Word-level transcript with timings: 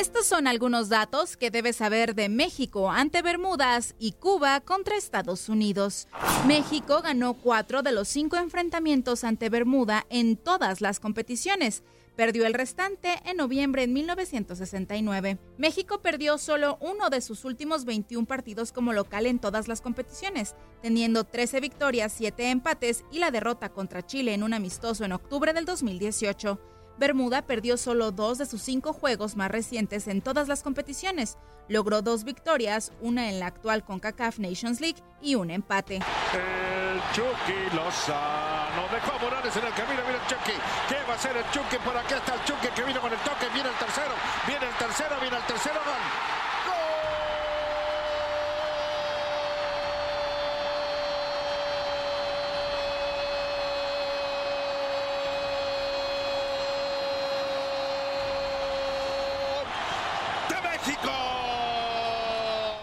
Estos 0.00 0.24
son 0.24 0.46
algunos 0.46 0.88
datos 0.88 1.36
que 1.36 1.50
debes 1.50 1.76
saber 1.76 2.14
de 2.14 2.30
México 2.30 2.90
ante 2.90 3.20
Bermudas 3.20 3.94
y 3.98 4.12
Cuba 4.12 4.62
contra 4.62 4.96
Estados 4.96 5.50
Unidos. 5.50 6.08
México 6.46 7.02
ganó 7.02 7.34
cuatro 7.34 7.82
de 7.82 7.92
los 7.92 8.08
cinco 8.08 8.38
enfrentamientos 8.38 9.24
ante 9.24 9.50
Bermuda 9.50 10.06
en 10.08 10.38
todas 10.38 10.80
las 10.80 11.00
competiciones. 11.00 11.82
Perdió 12.16 12.46
el 12.46 12.54
restante 12.54 13.20
en 13.26 13.36
noviembre 13.36 13.82
de 13.82 13.88
1969. 13.88 15.38
México 15.58 16.00
perdió 16.00 16.38
solo 16.38 16.78
uno 16.80 17.10
de 17.10 17.20
sus 17.20 17.44
últimos 17.44 17.84
21 17.84 18.26
partidos 18.26 18.72
como 18.72 18.94
local 18.94 19.26
en 19.26 19.38
todas 19.38 19.68
las 19.68 19.82
competiciones, 19.82 20.54
teniendo 20.80 21.24
13 21.24 21.60
victorias, 21.60 22.14
7 22.16 22.48
empates 22.48 23.04
y 23.12 23.18
la 23.18 23.30
derrota 23.30 23.68
contra 23.68 24.06
Chile 24.06 24.32
en 24.32 24.44
un 24.44 24.54
amistoso 24.54 25.04
en 25.04 25.12
octubre 25.12 25.52
del 25.52 25.66
2018. 25.66 26.58
Bermuda 27.00 27.40
perdió 27.40 27.78
solo 27.78 28.12
dos 28.12 28.36
de 28.36 28.44
sus 28.44 28.60
cinco 28.60 28.92
juegos 28.92 29.34
más 29.34 29.50
recientes 29.50 30.06
en 30.06 30.20
todas 30.20 30.48
las 30.48 30.62
competiciones. 30.62 31.38
Logró 31.66 32.02
dos 32.02 32.24
victorias, 32.24 32.92
una 33.00 33.30
en 33.30 33.40
la 33.40 33.46
actual 33.46 33.82
CONCACAF 33.84 34.38
Nations 34.38 34.82
League 34.82 35.02
y 35.22 35.34
un 35.34 35.50
empate. 35.50 35.96
El 35.96 37.00
Chucky 37.14 37.74
Lozano 37.74 38.82
dejó 38.92 39.16
a 39.16 39.18
Morales 39.18 39.56
en 39.56 39.64
el 39.64 39.72
camino. 39.72 40.02
Mira 40.06 40.20
el 40.20 40.26
Chucky. 40.28 40.52
¿Qué 40.90 40.96
va 41.08 41.14
a 41.14 41.16
hacer 41.16 41.34
el 41.38 41.44
Chucky? 41.50 41.78
Por 41.82 41.96
aquí 41.96 42.12
está 42.12 42.34
el 42.34 42.44
Chucky 42.44 42.68
que 42.68 42.82
vino 42.82 43.00
con 43.00 43.10
el 43.10 43.18
toque. 43.20 43.48
Viene 43.54 43.70
el 43.70 43.76
tercero. 43.76 44.12
Viene 44.46 44.66
el 44.66 44.74
tercero. 44.76 45.16
Viene 45.22 45.36
el 45.38 45.46
tercero. 45.46 45.80
Gol. 45.86 46.49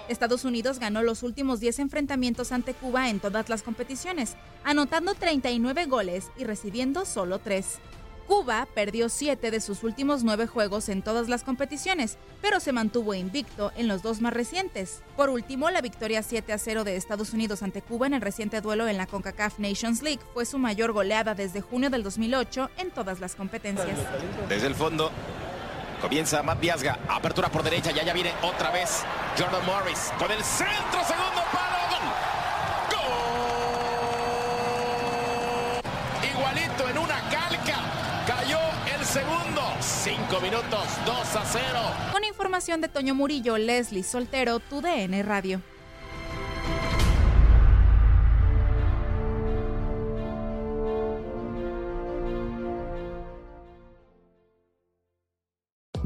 Estados 0.08 0.46
Unidos 0.46 0.80
ganó 0.80 1.04
los 1.04 1.24
últimos 1.24 1.60
10 1.60 1.80
enfrentamientos 1.80 2.52
ante 2.52 2.74
Cuba 2.74 3.10
en 3.10 3.20
todas 3.20 3.50
las 3.50 3.64
competiciones, 3.64 4.36
anotando 4.64 5.14
39 5.14 5.86
goles 5.86 6.32
y 6.38 6.44
recibiendo 6.44 7.06
solo 7.06 7.40
3. 7.40 7.80
Cuba 8.28 8.68
perdió 8.76 9.08
7 9.08 9.52
de 9.52 9.62
sus 9.62 9.84
últimos 9.84 10.26
9 10.26 10.48
juegos 10.48 10.90
en 10.90 11.02
todas 11.02 11.30
las 11.30 11.44
competiciones, 11.44 12.18
pero 12.42 12.60
se 12.60 12.74
mantuvo 12.74 13.14
invicto 13.14 13.72
en 13.78 13.88
los 13.88 14.04
dos 14.04 14.20
más 14.20 14.34
recientes. 14.34 15.02
Por 15.16 15.30
último, 15.30 15.70
la 15.70 15.82
victoria 15.82 16.22
7 16.22 16.52
a 16.52 16.58
0 16.58 16.84
de 16.84 16.98
Estados 16.98 17.32
Unidos 17.32 17.64
ante 17.64 17.82
Cuba 17.82 18.06
en 18.06 18.14
el 18.14 18.22
reciente 18.22 18.60
duelo 18.60 18.88
en 18.88 18.98
la 18.98 19.08
CONCACAF 19.08 19.60
Nations 19.60 20.02
League 20.02 20.20
fue 20.34 20.46
su 20.46 20.58
mayor 20.58 20.92
goleada 20.92 21.36
desde 21.36 21.62
junio 21.62 21.90
del 21.90 22.04
2008 22.04 22.70
en 22.78 22.92
todas 22.92 23.22
las 23.22 23.36
competencias. 23.36 23.98
Desde 24.50 24.68
el 24.68 24.76
fondo 24.76 25.10
comienza 26.02 26.44
Matt 26.44 26.60
Viasga. 26.60 27.00
Apertura 27.08 27.50
por 27.50 27.64
derecha. 27.64 27.92
Ya 27.92 28.04
ya 28.04 28.14
viene 28.14 28.34
otra 28.42 28.72
vez 28.72 29.04
Jordan 29.38 29.66
Morris 29.66 30.12
con 30.18 30.32
el 30.32 30.44
centro. 30.44 31.04
Segundo 31.06 31.44
palo. 31.52 31.78
Gol. 31.92 33.08
Igualito 36.32 36.90
en 36.90 36.98
una 36.98 37.20
calca. 37.30 37.78
Cayó 38.28 38.60
el 38.94 39.06
segundo. 39.06 39.62
Cinco 39.80 40.40
minutos. 40.42 40.88
2 41.06 41.36
a 41.36 41.46
0. 41.46 41.64
Con 42.12 42.24
información 42.24 42.82
de 42.82 42.90
Toño 42.90 43.16
Murillo, 43.16 43.58
Leslie 43.58 44.04
Soltero, 44.04 44.60
tu 44.60 44.82
DN 44.82 45.24
Radio. 45.24 45.62